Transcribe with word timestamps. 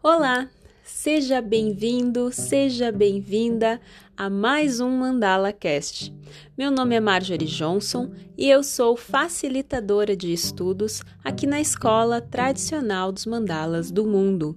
Olá, 0.00 0.48
seja 0.84 1.42
bem-vindo, 1.42 2.30
seja 2.32 2.92
bem-vinda 2.92 3.80
a 4.16 4.30
mais 4.30 4.78
um 4.78 4.88
Mandala 4.88 5.52
Cast. 5.52 6.14
Meu 6.56 6.70
nome 6.70 6.94
é 6.94 7.00
Marjorie 7.00 7.48
Johnson 7.48 8.12
e 8.36 8.48
eu 8.48 8.62
sou 8.62 8.96
facilitadora 8.96 10.16
de 10.16 10.32
estudos 10.32 11.02
aqui 11.24 11.48
na 11.48 11.60
Escola 11.60 12.20
Tradicional 12.20 13.10
dos 13.10 13.26
Mandalas 13.26 13.90
do 13.90 14.06
Mundo. 14.06 14.56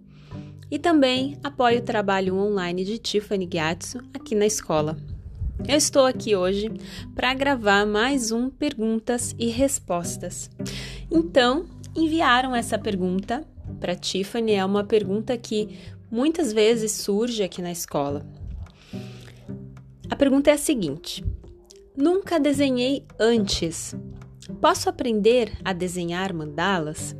E 0.69 0.77
também 0.77 1.35
apoio 1.43 1.79
o 1.79 1.83
trabalho 1.83 2.35
online 2.35 2.85
de 2.85 2.99
Tiffany 2.99 3.47
Gyatso 3.47 3.97
aqui 4.13 4.35
na 4.35 4.45
escola. 4.45 4.95
Eu 5.67 5.75
estou 5.75 6.05
aqui 6.05 6.35
hoje 6.35 6.71
para 7.15 7.33
gravar 7.33 7.83
mais 7.87 8.31
um 8.31 8.47
Perguntas 8.47 9.35
e 9.39 9.47
Respostas. 9.47 10.51
Então, 11.09 11.65
enviaram 11.95 12.55
essa 12.55 12.77
pergunta 12.77 13.43
para 13.81 13.95
Tiffany, 13.95 14.53
é 14.53 14.63
uma 14.63 14.83
pergunta 14.85 15.35
que 15.35 15.77
muitas 16.09 16.53
vezes 16.53 16.93
surge 16.93 17.43
aqui 17.43 17.61
na 17.61 17.71
escola. 17.71 18.25
A 20.09 20.15
pergunta 20.15 20.51
é 20.51 20.53
a 20.53 20.57
seguinte: 20.57 21.23
Nunca 21.97 22.39
desenhei 22.39 23.05
antes. 23.19 23.93
Posso 24.61 24.89
aprender 24.89 25.51
a 25.63 25.73
desenhar 25.73 26.33
mandalas? 26.33 27.15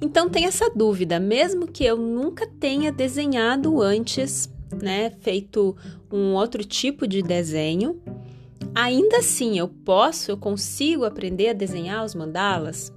Então 0.00 0.28
tem 0.28 0.44
essa 0.44 0.70
dúvida, 0.70 1.18
mesmo 1.18 1.66
que 1.66 1.84
eu 1.84 1.96
nunca 1.96 2.46
tenha 2.46 2.92
desenhado 2.92 3.80
antes, 3.80 4.48
né, 4.80 5.10
feito 5.20 5.76
um 6.12 6.34
outro 6.34 6.62
tipo 6.64 7.06
de 7.06 7.22
desenho, 7.22 8.00
ainda 8.74 9.18
assim 9.18 9.58
eu 9.58 9.68
posso, 9.68 10.30
eu 10.30 10.36
consigo 10.36 11.04
aprender 11.04 11.48
a 11.48 11.54
desenhar 11.54 12.04
os 12.04 12.14
mandalas? 12.14 12.92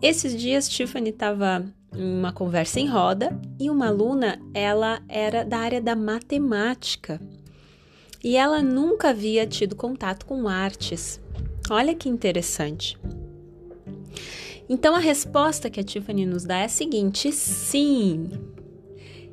Esses 0.00 0.38
dias 0.38 0.68
Tiffany 0.68 1.08
estava 1.08 1.64
em 1.94 2.18
uma 2.18 2.30
conversa 2.30 2.78
em 2.78 2.86
roda 2.86 3.40
e 3.58 3.70
uma 3.70 3.88
aluna, 3.88 4.38
ela 4.52 5.00
era 5.08 5.42
da 5.42 5.56
área 5.56 5.80
da 5.80 5.96
matemática 5.96 7.18
e 8.22 8.36
ela 8.36 8.62
nunca 8.62 9.08
havia 9.10 9.46
tido 9.46 9.74
contato 9.74 10.26
com 10.26 10.48
artes. 10.48 11.18
Olha 11.70 11.94
que 11.94 12.10
interessante. 12.10 12.98
Então 14.68 14.94
a 14.94 14.98
resposta 14.98 15.70
que 15.70 15.80
a 15.80 15.84
Tiffany 15.84 16.26
nos 16.26 16.44
dá 16.44 16.58
é 16.58 16.64
a 16.64 16.68
seguinte: 16.68 17.32
sim. 17.32 18.28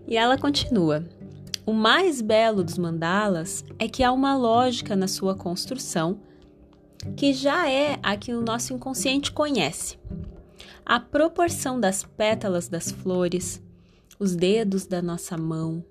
E 0.08 0.16
ela 0.16 0.38
continua: 0.38 1.04
o 1.66 1.74
mais 1.74 2.22
belo 2.22 2.64
dos 2.64 2.78
mandalas 2.78 3.66
é 3.78 3.90
que 3.90 4.02
há 4.02 4.14
uma 4.14 4.38
lógica 4.38 4.96
na 4.96 5.10
sua 5.10 5.36
construção 5.36 6.22
que 7.18 7.34
já 7.34 7.70
é 7.70 8.00
a 8.02 8.16
que 8.16 8.34
o 8.34 8.42
nosso 8.42 8.74
inconsciente 8.74 9.30
conhece 9.30 9.98
a 10.86 11.00
proporção 11.00 11.80
das 11.80 12.04
pétalas 12.04 12.68
das 12.68 12.92
flores, 12.92 13.62
os 14.20 14.36
dedos 14.36 14.86
da 14.86 15.02
nossa 15.02 15.38
mão, 15.38 15.84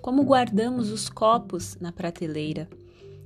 como 0.00 0.22
guardamos 0.22 0.90
os 0.90 1.08
copos 1.08 1.76
na 1.80 1.92
prateleira 1.92 2.68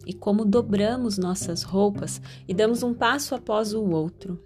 e 0.07 0.13
como 0.13 0.45
dobramos 0.45 1.19
nossas 1.19 1.63
roupas 1.63 2.21
e 2.49 2.55
damos 2.55 2.83
um 2.83 2.95
passo 2.95 3.35
após 3.35 3.73
o 3.73 3.83
outro. 3.83 4.43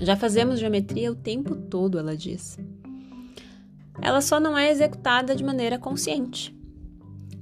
Já 0.00 0.16
fazemos 0.16 0.58
geometria 0.58 1.10
o 1.10 1.16
tempo 1.16 1.54
todo, 1.54 1.98
ela 1.98 2.16
diz. 2.16 2.58
Ela 4.02 4.20
só 4.20 4.40
não 4.40 4.58
é 4.58 4.70
executada 4.70 5.36
de 5.36 5.44
maneira 5.44 5.78
consciente. 5.78 6.54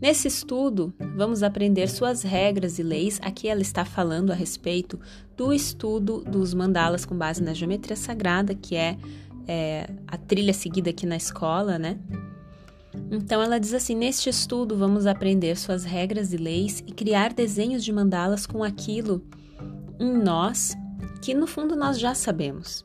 Nesse 0.02 0.26
estudo, 0.26 0.92
vamos 1.14 1.44
aprender 1.44 1.88
suas 1.88 2.24
regras 2.24 2.76
e 2.80 2.82
leis. 2.82 3.20
Aqui 3.22 3.46
ela 3.46 3.62
está 3.62 3.84
falando 3.84 4.32
a 4.32 4.34
respeito 4.34 4.98
do 5.36 5.52
estudo 5.52 6.24
dos 6.24 6.52
mandalas 6.52 7.04
com 7.04 7.16
base 7.16 7.40
na 7.40 7.54
geometria 7.54 7.94
sagrada, 7.94 8.52
que 8.52 8.74
é, 8.74 8.98
é 9.46 9.88
a 10.08 10.16
trilha 10.18 10.52
seguida 10.52 10.90
aqui 10.90 11.06
na 11.06 11.14
escola, 11.14 11.78
né? 11.78 12.00
Então 13.12 13.40
ela 13.40 13.60
diz 13.60 13.72
assim: 13.72 13.94
neste 13.94 14.28
estudo 14.28 14.76
vamos 14.76 15.06
aprender 15.06 15.56
suas 15.56 15.84
regras 15.84 16.32
e 16.32 16.36
leis 16.36 16.82
e 16.84 16.90
criar 16.90 17.32
desenhos 17.32 17.84
de 17.84 17.92
mandalas 17.92 18.44
com 18.44 18.64
aquilo 18.64 19.24
em 20.00 20.12
nós 20.12 20.76
que 21.20 21.32
no 21.32 21.46
fundo 21.46 21.76
nós 21.76 22.00
já 22.00 22.12
sabemos. 22.12 22.84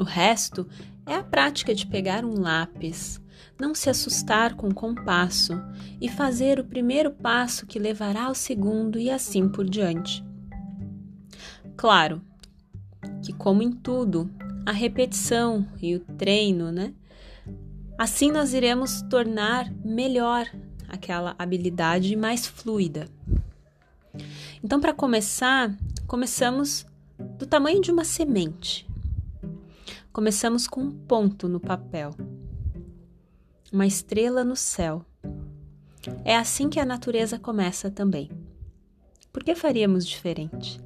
O 0.00 0.02
resto 0.02 0.66
é 1.06 1.14
a 1.14 1.22
prática 1.22 1.72
de 1.72 1.86
pegar 1.86 2.24
um 2.24 2.40
lápis, 2.40 3.20
não 3.58 3.74
se 3.74 3.90
assustar 3.90 4.54
com 4.54 4.68
o 4.68 4.74
compasso 4.74 5.52
e 6.00 6.08
fazer 6.08 6.58
o 6.58 6.64
primeiro 6.64 7.10
passo 7.10 7.66
que 7.66 7.78
levará 7.78 8.24
ao 8.24 8.34
segundo 8.34 8.98
e 8.98 9.10
assim 9.10 9.48
por 9.48 9.68
diante. 9.68 10.24
Claro 11.76 12.22
que, 13.22 13.32
como 13.32 13.62
em 13.62 13.72
tudo, 13.72 14.30
a 14.64 14.72
repetição 14.72 15.66
e 15.80 15.94
o 15.94 16.00
treino, 16.00 16.70
né? 16.70 16.94
Assim 17.98 18.30
nós 18.30 18.54
iremos 18.54 19.02
tornar 19.02 19.70
melhor 19.84 20.46
aquela 20.88 21.34
habilidade 21.38 22.16
mais 22.16 22.46
fluida. 22.46 23.08
Então, 24.62 24.80
para 24.80 24.92
começar, 24.92 25.74
começamos 26.06 26.86
do 27.38 27.46
tamanho 27.46 27.80
de 27.80 27.90
uma 27.90 28.04
semente. 28.04 28.88
Começamos 30.12 30.66
com 30.66 30.82
um 30.82 30.90
ponto 30.90 31.48
no 31.48 31.60
papel 31.60 32.14
uma 33.72 33.86
estrela 33.86 34.42
no 34.42 34.56
céu. 34.56 35.04
É 36.24 36.36
assim 36.36 36.68
que 36.68 36.80
a 36.80 36.84
natureza 36.84 37.38
começa 37.38 37.90
também. 37.90 38.30
Por 39.32 39.44
que 39.44 39.54
faríamos 39.54 40.06
diferente? 40.06 40.80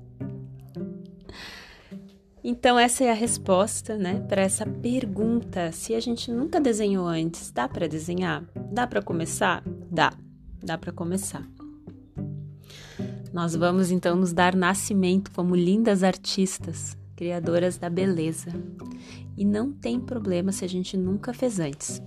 Então 2.42 2.78
essa 2.78 3.04
é 3.04 3.10
a 3.10 3.14
resposta, 3.14 3.96
né, 3.96 4.20
para 4.28 4.42
essa 4.42 4.66
pergunta. 4.66 5.72
Se 5.72 5.94
a 5.94 6.00
gente 6.00 6.30
nunca 6.30 6.60
desenhou 6.60 7.06
antes, 7.06 7.50
dá 7.50 7.66
para 7.66 7.88
desenhar? 7.88 8.44
Dá 8.70 8.86
para 8.86 9.00
começar? 9.00 9.62
Dá. 9.90 10.12
Dá 10.62 10.76
para 10.76 10.92
começar. 10.92 11.48
Nós 13.32 13.56
vamos 13.56 13.90
então 13.90 14.14
nos 14.14 14.32
dar 14.32 14.54
nascimento 14.54 15.30
como 15.32 15.56
lindas 15.56 16.02
artistas, 16.02 16.96
criadoras 17.16 17.78
da 17.78 17.88
beleza. 17.88 18.50
E 19.36 19.44
não 19.44 19.72
tem 19.72 19.98
problema 19.98 20.52
se 20.52 20.64
a 20.64 20.68
gente 20.68 20.96
nunca 20.96 21.32
fez 21.32 21.58
antes. 21.58 22.02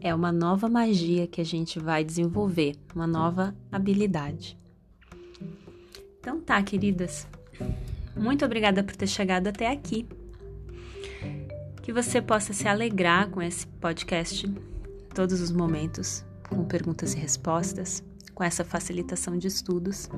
É 0.00 0.14
uma 0.14 0.32
nova 0.32 0.68
magia 0.68 1.26
que 1.26 1.40
a 1.40 1.44
gente 1.44 1.78
vai 1.78 2.04
desenvolver, 2.04 2.76
uma 2.94 3.06
nova 3.06 3.54
habilidade. 3.70 4.58
Então 6.20 6.40
tá, 6.40 6.62
queridas. 6.62 7.26
Muito 8.16 8.44
obrigada 8.44 8.82
por 8.82 8.94
ter 8.96 9.06
chegado 9.06 9.48
até 9.48 9.70
aqui. 9.70 10.06
Que 11.82 11.92
você 11.92 12.20
possa 12.20 12.52
se 12.52 12.68
alegrar 12.68 13.30
com 13.30 13.40
esse 13.40 13.66
podcast 13.66 14.52
todos 15.14 15.40
os 15.40 15.50
momentos, 15.50 16.24
com 16.48 16.64
perguntas 16.64 17.14
e 17.14 17.18
respostas, 17.18 18.04
com 18.34 18.44
essa 18.44 18.64
facilitação 18.64 19.38
de 19.38 19.48
estudos, 19.48 20.08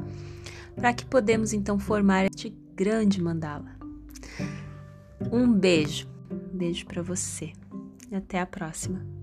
para 0.75 0.93
que 0.93 1.07
podemos 1.07 1.53
então 1.53 1.79
formar 1.79 2.27
este 2.27 2.51
grande 2.75 3.23
mandala. 3.23 3.71
Um 5.31 5.53
beijo. 5.53 6.09
Um 6.31 6.57
beijo 6.57 6.87
para 6.87 7.03
você 7.03 7.53
e 8.11 8.15
até 8.15 8.41
a 8.41 8.47
próxima. 8.47 9.20